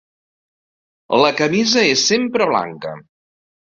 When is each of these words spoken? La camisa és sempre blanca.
La 1.23 1.29
camisa 1.41 1.85
és 1.93 2.07
sempre 2.13 2.49
blanca. 2.53 2.95